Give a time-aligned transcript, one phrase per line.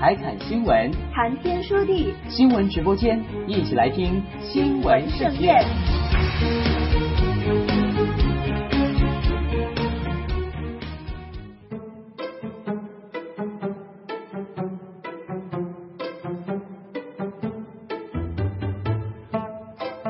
[0.00, 5.62] 海侃新闻，谈天说地，新闻直播间，一起来听新闻盛宴。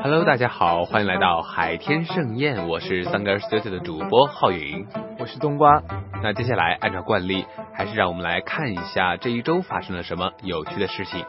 [0.03, 4.85] Hello，大家好，欢迎来到海天盛宴，我是三个 Studio 的主播浩云，
[5.21, 5.83] 我是冬瓜。
[6.23, 11.23] 那接下来按照惯例，还是让我们来看一下这一周发生了什么有趣的事情。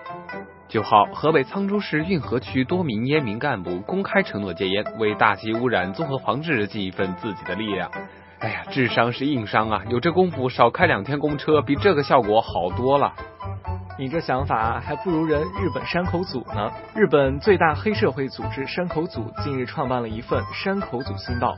[0.66, 7.91] 九号，河北沧州市运河区多名烟民干部公开承诺戒烟，为大气污染综合防治尽一份自己的力量。
[8.38, 9.83] 哎呀，智商是硬伤啊！
[9.91, 13.12] 有这功夫，少开两天公车，比这个效果好多了。
[14.02, 16.73] 你这想法还不如人日本山口组呢。
[16.92, 21.55] 日本最大黑社会组织山口组近日创办了一份《山口组新报》，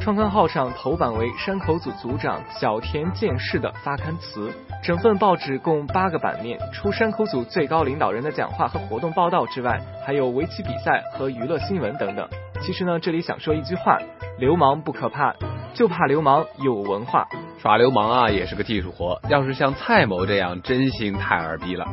[0.00, 4.48] 创刊号上头版为山口组组长小田健士的发刊词。
[4.80, 12.28] 整份报纸共八个版面，除山口组最高领导人的讲话和活动报道之外，还有围棋比赛和娱乐新闻等等。
[12.60, 13.98] 其实呢，这里想说一句话：
[14.38, 15.34] 流氓不可怕，
[15.74, 17.26] 就怕流氓有文化。
[17.58, 19.20] 耍流氓啊，也是个技术活。
[19.28, 21.84] 要是像蔡某这样，真心太二逼了。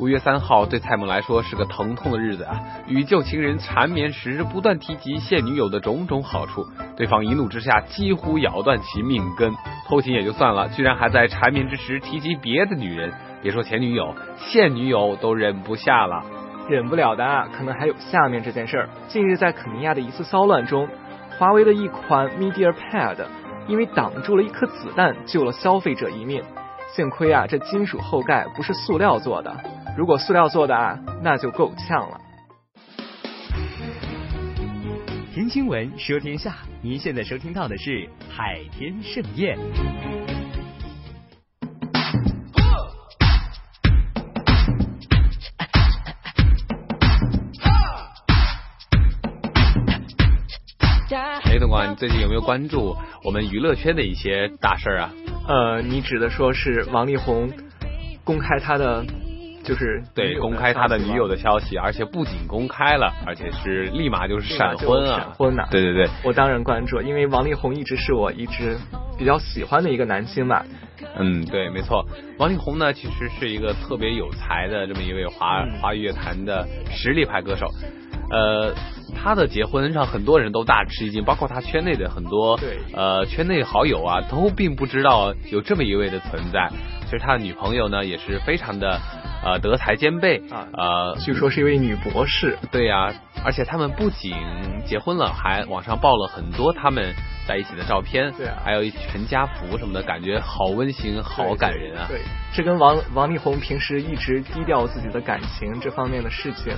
[0.00, 2.60] 五月三号对蔡某来说是个疼痛的日子啊！
[2.88, 9.54] 与旧情人缠绵时，不断提及现女友的种种好处，对方一怒之下几乎咬断其命根。
[9.86, 16.24] 偷情也就算了，居然还在缠绵之时提及别的女人，别说前女友，现女友都忍不下了。
[16.68, 18.88] 忍不了的，可能还有下面这件事儿。
[19.06, 20.88] 近日在肯尼亚的一次骚乱中，
[21.38, 23.24] 华为的一款 Media Pad。
[23.66, 26.44] 因为挡住了一颗子弹，救了消费者一命。
[26.94, 29.56] 幸亏啊，这金属后盖不是塑料做的。
[29.96, 32.20] 如果塑料做的啊，那就够呛了。
[35.34, 36.56] 听新闻，说天下。
[36.82, 39.58] 您现在收听到的是海天盛宴。
[51.14, 55.10] 哎，总管，你最近有没有关注我们娱乐圈的一些大事儿啊？
[55.46, 57.48] 呃，你指的说是王力宏
[58.24, 59.04] 公开他的，
[59.62, 65.18] 就是对，公开他的女友的消息，而且不仅公开了，而且是立马就是闪婚啊！
[65.18, 65.68] 闪婚呐！
[65.70, 68.76] 对对对，我当然关注，因为王力宏一直是我一直
[69.16, 70.64] 比较喜欢的一个男星嘛。
[71.16, 72.04] 嗯，对，没错，
[72.38, 77.68] 王力宏呢，其实是一个特别有才的这么一位华华语乐坛的实力派歌手。
[78.30, 78.74] 呃，
[79.14, 82.58] 他的结婚让很多人都大吃一惊，包括他圈内的很多
[82.92, 86.68] 呃圈内好友啊，都并不知道有这么一位的存在。
[87.04, 89.00] 其实他的女朋友呢，也是非常的
[89.44, 92.58] 呃德才兼备啊，呃，据说是一位女博士。
[92.70, 93.12] 对呀，
[93.44, 94.34] 而且他们不仅
[94.84, 97.14] 结婚了，还网上爆了很多他们。
[97.46, 102.06] 在一起的照片，对啊，还有一全家福什么的，感觉好温馨，好感人啊。
[102.08, 102.20] 对，
[102.52, 106.72] 这跟王王力宏平时一直低调自己的感情这方面的事情，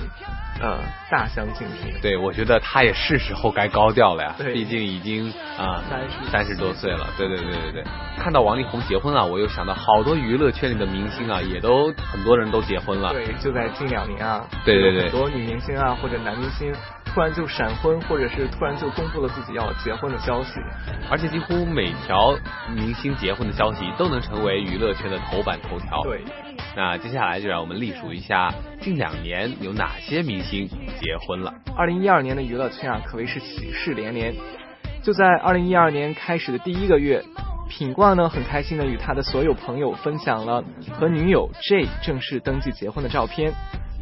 [0.60, 0.78] 呃，
[1.10, 1.94] 大相径庭。
[2.03, 7.09] 对，我觉得他也是时候该高调了呀，对，毕竟已经啊三十三十多岁了。
[7.16, 7.84] 对对对对对，
[8.19, 13.12] 看到王力宏结婚了，我又想到好多娱乐圈里的明星啊，也都很多人都结婚了。
[13.12, 16.72] 对，就在近两年啊，对对对，很多女明星啊或者男明星。
[17.16, 20.60] 突然就闪婚，或者是突然就公布了自己要结婚的消息，
[21.10, 22.37] 而且几乎每条
[22.75, 26.03] 明星结婚的消息都能成为娱乐圈的头版头条。
[26.03, 26.21] 对，
[26.76, 30.69] 那接下来就让我们历数一下近两年有哪些明星
[31.00, 31.55] 结婚了。
[31.75, 34.34] 二零一二年的娱乐圈啊，可谓是喜事连连。
[35.03, 37.25] 就在二零一二年开始的第一个月，
[37.71, 40.62] 品冠呢很开心的与他的所有朋友分享了
[40.93, 43.55] 和女友 J 正式登记结婚的照片。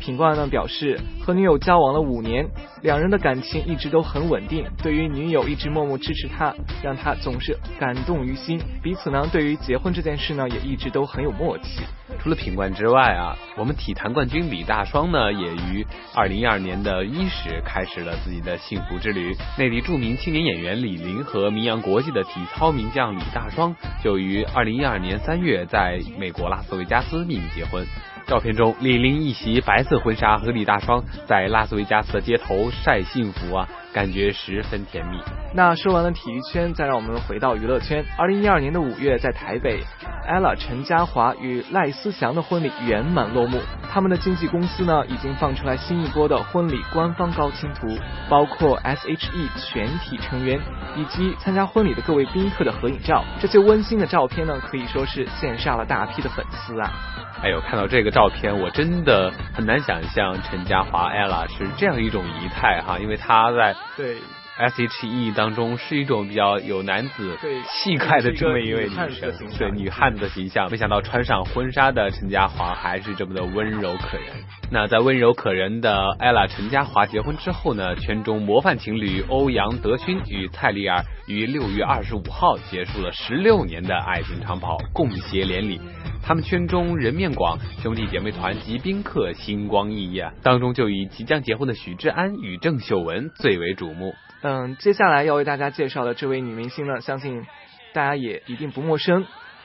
[0.04, 2.46] 品冠呢表示，和女友交往了五年，
[2.82, 4.66] 两人的感情一直都很稳定。
[4.82, 8.60] 对于女友一直默默支持他，让他总是感动于心。
[8.82, 11.80] 彼此呢，对于结婚这件事呢，也一直都很有默契。
[12.20, 19.34] 除了品冠之外啊，我们体坛冠军李大双呢，也于二零一二年的伊始开始了自己的幸福之旅。
[19.56, 27.86] 内地著名青年演员李林和名扬国际的体操名将李大双，就于二零一二年三月在美国拉斯维加斯秘密结婚。
[28.26, 35.18] 照片中，李玲一袭白色婚纱和李大双在拉斯维加斯的街头晒幸福啊，感觉十分甜蜜。
[35.56, 38.04] 那说完了体育圈，再让我们回到娱乐圈。
[38.18, 39.84] 二零一二年的五月，在台北
[40.28, 43.60] ，ella 陈嘉华与赖思祥的婚礼圆满落幕。
[43.88, 47.86] 他们的经纪公司呢，已经放出来新一波的婚礼官方高清图，
[48.28, 50.58] 包括 S.H.E 全体成员
[50.96, 53.24] 以及参加婚礼的各位宾客的合影照。
[53.40, 56.90] 这些温馨的照片呢，可以说是羡煞了大批的粉丝啊。
[57.40, 64.16] 哎呦，看到这个照片，我真的很难想象陈嘉华 ella 是这样一种仪态哈，因为她在对
[64.56, 67.36] S.H.E 当中是一种比较有男子
[67.72, 70.70] 气概的这么一位女生，对女汉子的形象。
[70.70, 74.26] 没想到穿上婚纱的陈嘉华还是这么的温柔可人。
[74.70, 85.80] 那在温柔可人的 ella 陈嘉华结婚之后呢，圈中模范情侣欧阳德勋与蔡丽儿于六月二十五号结束了十六年的爱情长跑，共携连理。
[86.22, 90.32] 他们圈中人面广，兄弟姐妹团及宾客星光熠熠啊！
[90.42, 94.14] 当中就以即将结婚的许志安与郑秀文最为瞩目。
[94.46, 97.46] 嗯，接下来要为大家介绍的这位女明星呢，相信
[97.94, 99.24] 大家也一定不陌生。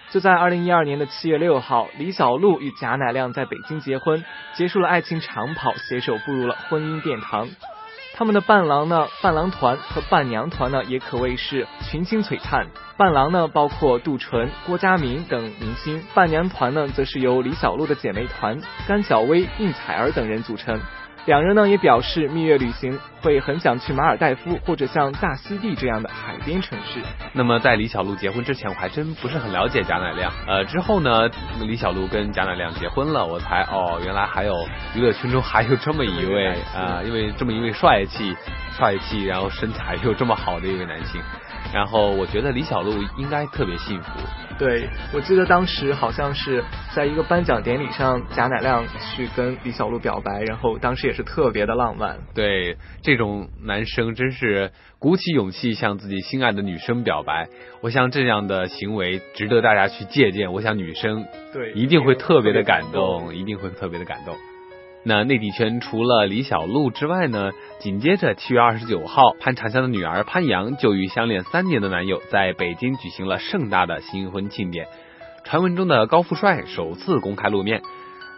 [0.10, 4.24] 就在二零一二年的七月六号，李小璐与贾乃亮在北京结婚，
[4.54, 7.50] 结束了爱情长跑，携手步入了婚姻殿堂。
[8.16, 12.68] 他们的伴郎呢，伴郎团和伴娘团呢，也可谓是群星璀璨。
[12.96, 20.80] 伴郎呢，包括杜淳、郭嘉明等明星；伴娘团呢，则是由李小璐的姐妹团甘晓薇、应采儿等人组成。
[21.30, 27.00] 两人呢也表示，蜜月旅行会很想去马尔代夫或者像大溪地这样的海边城市。
[27.34, 30.34] 那么在李小璐结婚之前，我还真不是很了解贾乃亮。
[30.48, 31.30] 呃，之后呢，
[31.60, 34.56] 李小璐跟贾乃亮结婚了，我才哦，原来还有
[34.96, 38.36] 娱乐圈中还有这么一位 啊，因为这么一位帅气、
[38.76, 41.22] 帅气，然后身材又这么好的一位男性。
[41.72, 44.10] 然后我觉得李小璐应该特别幸福。
[44.60, 46.62] 对，我记得当时好像是
[46.94, 48.86] 在一个颁奖典礼上，贾乃亮
[49.16, 52.18] 去跟李小璐表白，然后当时也是特别的浪漫。
[52.36, 57.48] 对，这种男生真是鼓起勇气向自己心爱的女生表白，
[57.80, 60.52] 我想这样的行为值得大家去借鉴。
[60.52, 64.36] 我想女生对一定会特别的感动，一定会特别的感动。
[65.04, 67.52] 那内地圈除了李小璐之外呢？
[67.80, 74.88] 紧接着七月二十九号，潘长江的女儿潘阳就与相恋三年的男友在北京举行了盛大的新婚庆典。
[75.46, 77.82] 传闻中的高富帅首次公开露面。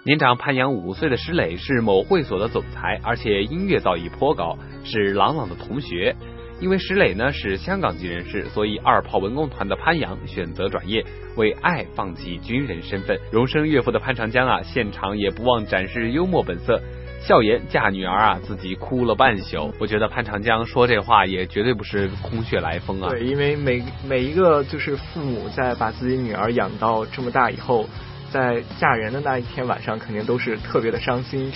[0.04, 6.16] 年长潘阳五岁的石磊是某会所的总裁，而且音乐造诣颇高，是郎朗的同学。
[6.62, 11.04] 因为石磊呢是香港籍人士，所以二炮文工团的潘阳选择转业，
[11.36, 16.80] 为爱放弃军人身份，荣升岳父的潘长江啊，现场也不忘展示幽默本色，
[17.20, 19.74] 笑言嫁女儿啊，自己哭了半宿。
[19.80, 23.10] 我觉得潘长江说这话也绝对不是空穴来风啊。
[23.10, 27.90] 对，因为每每一个就是父母在把自己女儿养到这么大以后，
[28.32, 31.52] 在嫁人的那一天晚上，肯定都是特别的伤心。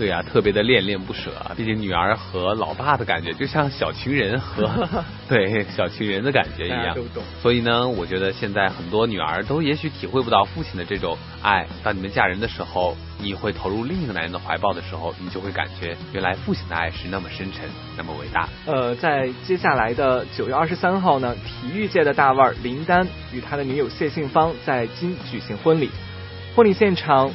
[0.00, 1.30] 对啊，特别的恋恋不舍。
[1.54, 4.88] 毕竟女儿和老爸的感觉，就像小情人和
[5.28, 6.96] 对小情人的感觉一样。
[7.42, 11.66] 所以呢，我觉得现在很多女儿都也许体会不到父亲的这种爱。
[11.84, 18.48] 当你们嫁人的时候，你会投入另一个男人的怀抱的时候，你就会感觉原来父亲的爱是那么深沉，那么伟大。
[18.64, 25.90] 呃，在接下来的九月二十三号呢，体育界的大腕林丹与他的女友谢杏芳在京举行婚礼，
[26.56, 27.30] 婚礼现场。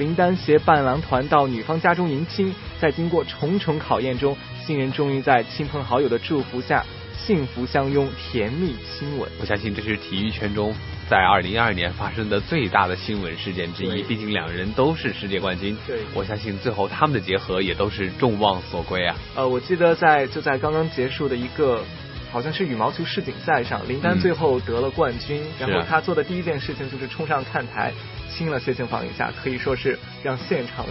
[0.00, 6.82] 林丹携伴郎团到女方家中迎亲，在经过重重考验中，新人终于在亲朋好友的祝福下
[7.18, 9.30] 幸福相拥，甜蜜亲吻。
[9.38, 10.74] 我相信这是体育圈中
[11.06, 14.02] 在二零一二年发生的最大的新闻事件之一。
[14.02, 19.14] 毕竟两人都是世界冠军，对，我相信最后他们的结合也都是众望所归啊。
[19.36, 21.84] 呃，我记得在就在刚刚结束的一个。
[22.32, 27.92] 好像是羽毛球世锦赛上，林丹最后得了冠军，然后他做的第一件事情就是冲上看台
[28.30, 30.86] 亲了谢杏芳一下，可以说是让现场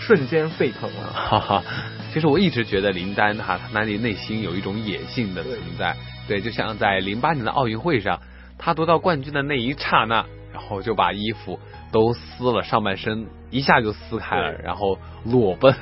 [0.00, 1.12] 瞬间沸腾了。
[1.12, 1.64] 哈哈，
[2.12, 5.96] 其实我一直觉得林丹哈，他那里内心有一种野性的存在，
[6.26, 8.20] 对，就像在零八年的奥运会上，
[8.58, 11.60] 他夺到冠军的那一刹那，然后就把衣服
[11.92, 15.72] 都撕了，上半身一下就撕开了，然后裸奔，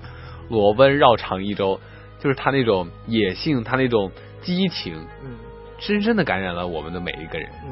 [0.50, 1.80] 裸奔绕场一周，
[2.20, 4.12] 就是他那种野性，他那种。
[4.42, 5.36] 激情，嗯，
[5.78, 7.48] 深深的感染了我们的每一个人。
[7.64, 7.70] 嗯，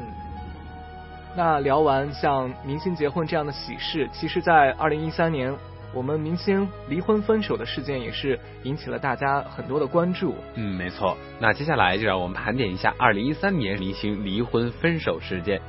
[1.35, 5.55] 那聊完像明星结婚这样的喜事，其实，在二零一三年，
[5.93, 10.35] 我们明星离婚分手的事件也是引起了大家很多的关注。
[10.55, 11.17] 嗯，没错。
[11.39, 15.61] 那接下来就让我们盘点一下二零一三年明星离婚分手事件。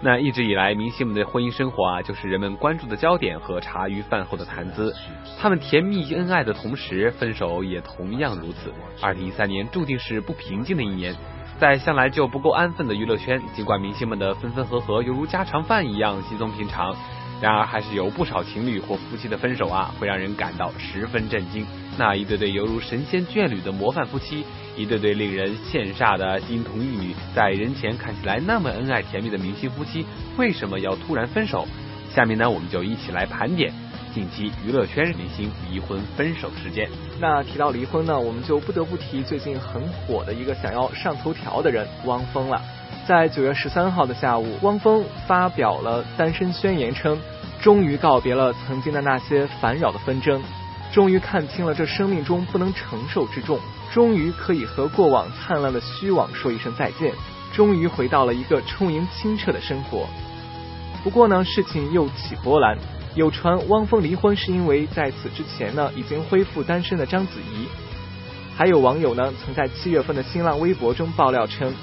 [0.00, 4.94] 那一直以来，明星们的婚姻生活啊，就是人们关注的焦点和茶余饭后的谈资。
[5.38, 8.70] 他们甜蜜恩爱的同时，分手也同样如此。
[9.00, 11.16] 二零一三年注定是不平静的一年，
[11.58, 16.94] 在向来就不够安分的娱乐圈，尽管明星们的分分合合犹如家常饭一样稀松平常，
[17.40, 21.66] 然而还是有不少情侣或夫妻的分手啊，会让人感到十分震惊。
[21.96, 24.44] 那一对对犹如神仙眷侣的模范夫妻。
[24.76, 30.04] 一对对令人羡煞的金童玉女，在人前看起来那么恩爱甜蜜的明星夫妻，
[30.36, 31.66] 为什么要突然分手？
[32.12, 33.72] 下面呢，我们就一起来盘点
[34.12, 36.88] 近期娱乐圈明星离婚分手事件。
[37.20, 42.60] 那提到离婚呢，我们就不得不提最近很火的一个想要上头条的人汪峰了。
[43.06, 47.18] 在九月十三号的下午，汪峰发表了单身宣言，称
[47.60, 50.42] 终于告别了曾经的那些烦扰的纷争。
[50.94, 53.58] 终于看清了这生命中不能承受之重，
[53.92, 57.12] 终于可以和过往灿烂的虚妄说一声再见，
[57.52, 60.06] 终于回到了一个充盈清澈的生活。
[61.02, 62.78] 不过呢，事情又起波澜，
[63.16, 67.66] 有传汪峰离婚是因为在此之前呢已经恢复单身的章子怡。
[68.56, 71.74] 还有网友呢曾在七月份的新浪微博中爆料称，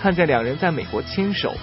[0.00, 1.54] 看见两人在美国牵手。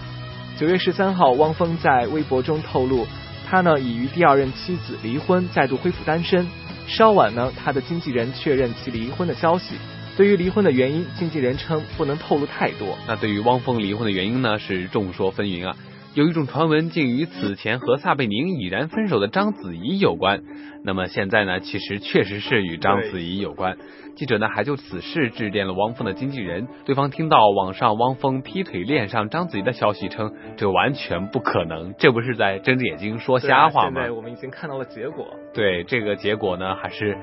[0.57, 3.05] 九月十三号，汪峰在微博中透露，
[3.49, 6.47] 他呢已与第二任妻子离婚，再度恢复单身。
[6.87, 9.75] 稍晚呢，他的经纪人确认其离婚的消息。
[10.15, 12.97] 对于离婚的原因，经纪人称不能透露太多。
[13.07, 15.75] 那对于汪峰离婚的原因呢，是众说纷纭啊。
[16.15, 20.43] 有一种传闻竟与此前和撒贝宁已然分手的章子怡有关。
[20.81, 23.77] 那么现在呢，其实确实是与章子怡有关。
[24.15, 33.99] 记者呢还就此事致电了汪峰的经纪人，对方听到网上汪峰劈腿恋上章子怡的消息，称这完全不可能，这不是在睁着眼睛说瞎话吗？
[33.99, 35.35] 现在我们已经看到了结果。
[35.53, 37.17] 对这个结果呢，还是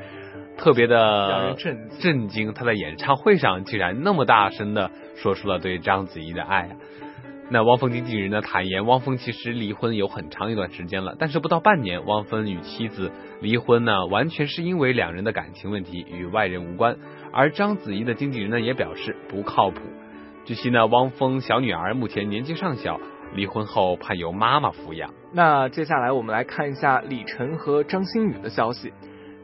[0.59, 2.53] 特别的让人震震惊。
[2.53, 6.77] 他在演唱会上竟然那么大声的说出了对章子怡的爱。
[7.53, 16.97] 那汪峰经纪人呢坦言，汪峰其实离婚有很长一段时间了，但是不到半年，汪峰与妻子离婚呢，完全是因为两人的感情问题，与外人无关。
[17.31, 19.83] 而章子怡的经纪人呢也表示不靠谱。
[20.47, 22.99] 据悉呢，汪峰小女儿目前年纪尚小，
[23.35, 25.11] 离婚后盼由妈妈抚养。
[25.35, 28.95] 那接下来我们来看一下李晨和张馨予的消息。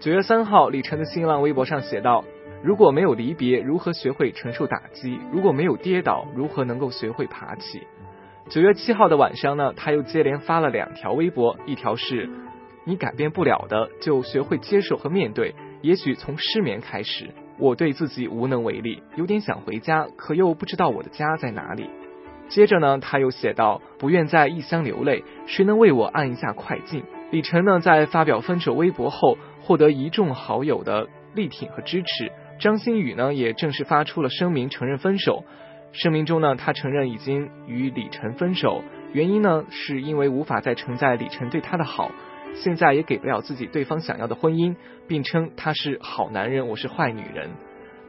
[0.01, 2.25] 九月三号，李晨的新浪微博上写道
[2.63, 5.19] ：“如果没有离别，如何学会承受打击？
[5.33, 7.87] 如果没有跌倒，如何能够学会爬起？”
[8.51, 12.29] 九月七号的晚上呢，他又接连发了两条微博，一条是
[12.85, 21.89] “你改变不了的，就学会接受和面对，也许从失眠开始，我对自己无能为力，有点想回家，可又不知道我的家在哪里。”
[22.49, 32.33] 接着呢，他又写道：“不愿在异乡流泪，谁能为我按一下快进？”李晨呢，在发表分手微博后，获得一众好友的力挺和支持。
[32.59, 35.45] 张馨予呢，也正式发出了声明，承认分手。
[35.93, 42.11] 声明中呢，她承认已经与李晨分手，原因呢是因为无法再承载李晨对她的好，
[42.55, 47.51] 现在也给不了自己对方想要的婚姻，并称他是好男人，我是坏女人。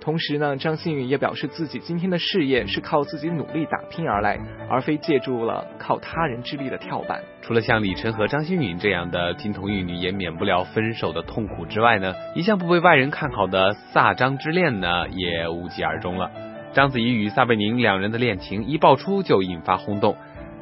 [0.02, 4.40] 同时呢，张馨予也表示自己今天的事业是靠自己努力打拼而来，
[4.70, 7.22] 而非借助了靠他人之力的跳板。
[7.42, 16.32] 除了像李晨和张馨予这样的金童玉女也免不了分手的痛苦之外呢，一向不被外人看好的撒张之恋呢，也无疾而终了。
[16.72, 20.16] 章子怡与撒贝宁两人的恋情一爆出就引发轰动，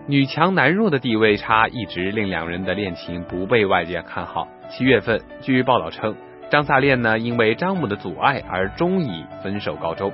[0.07, 4.47] 女强男弱的地位差一直令两人的恋情不被外界看好。
[4.69, 6.15] 七月份，据报道称，
[6.49, 10.11] 张萨恋呢因为张母的阻碍而终以分手告终。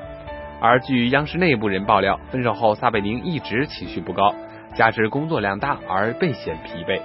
[0.59, 4.33] 而据央视内部人爆料，分手后撒贝宁一直情绪不高，
[4.73, 7.01] 加之工作量大而倍显疲惫。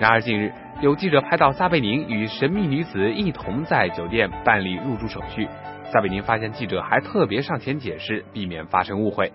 [0.00, 5.46] 然而近日，有记者拍到撒贝宁与神秘女子一同在酒店办理入住手续。
[5.92, 9.30] 撒贝宁发现记者还特别上前解释，避免发生误会。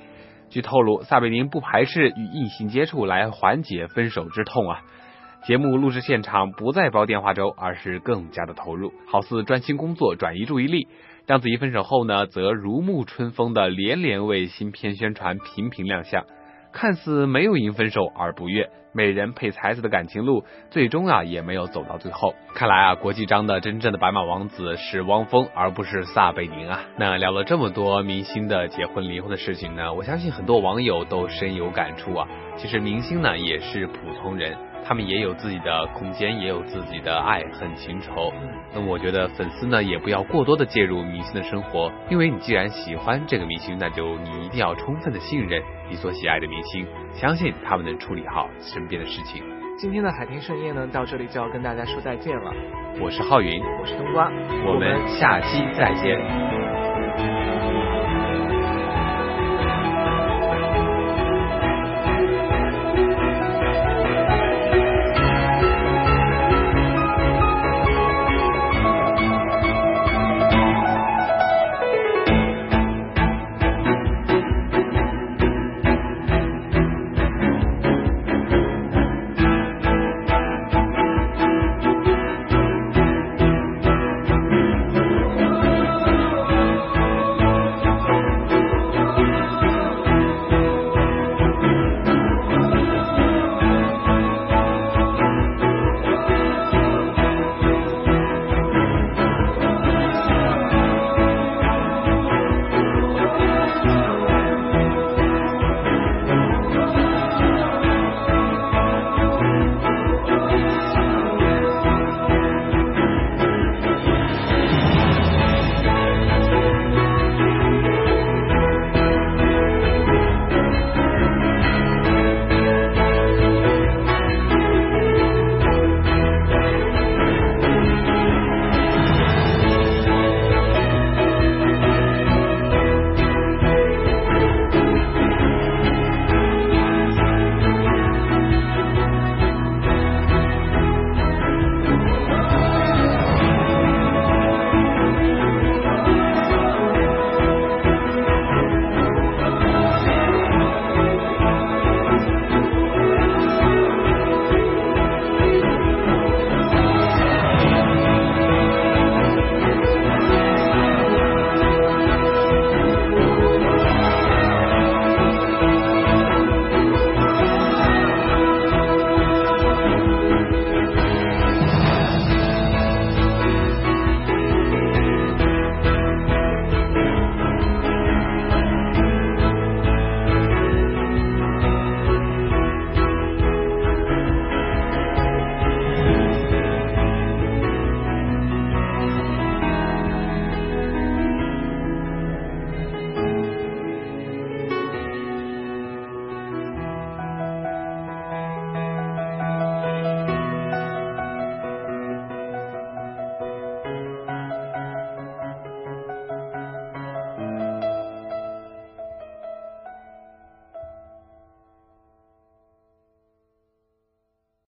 [0.50, 4.82] 据透露，撒贝宁不排斥与异性接触来缓解分手之痛啊。
[5.48, 10.90] 节目录制现场不再煲电话粥，而是更加的投入，好似专心工作，转移注意力。
[11.26, 16.26] 章子怡分手后呢，则如沐春风的连连为新片宣传，频频亮相。
[16.74, 22.34] 看似没有因分手而不悦，美人配才子的感情路，最终啊也没有走到最后。
[22.54, 26.82] 看来啊，国际章的真正的白马王子是汪峰，而不是撒贝宁啊。
[26.98, 32.28] 那聊了这么多明星的结婚离婚的事情呢，我相信很多网友都深有感触啊。
[32.58, 34.58] 其实明星呢也是普通人。
[34.86, 38.32] 他们也有自己的空间，也有自己的爱恨情仇。
[38.74, 49.44] 那么我觉得粉丝呢，也不要过多的介入明星的生活，因为你既然喜欢这个明星，那就你一定要充分的信任你所喜爱的明星，相信他们能处理好身边的事情。
[49.78, 52.52] 今天的海天盛宴呢，到这里就要跟大家说再见了。
[53.00, 54.32] 我是浩云，我是冬瓜，
[54.66, 56.67] 我们下期再见。